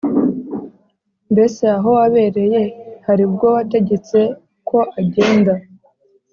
Mbese 1.31 1.61
aho 1.75 1.89
wabereye 1.97 2.61
hari 3.05 3.21
ubwo 3.27 3.45
wategetse 3.55 4.19
ko 4.67 4.77
agenda 4.99 5.53